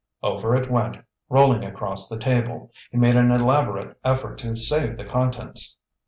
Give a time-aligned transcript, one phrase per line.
[0.23, 0.97] Over it went,
[1.29, 2.71] rolling across the table.
[2.89, 5.77] He made an elaborate effort to save the contents.